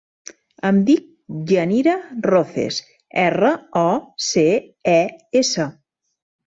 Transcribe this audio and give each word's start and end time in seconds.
Em 0.69 0.79
dic 0.87 1.03
Yanira 1.51 1.93
Roces: 2.29 2.81
erra, 3.27 3.55
o, 3.87 3.87
ce, 4.31 4.49
e, 5.01 5.01
essa. 5.45 5.73